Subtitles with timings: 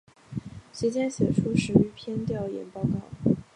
[0.73, 3.35] 其间写出十余篇调研报告。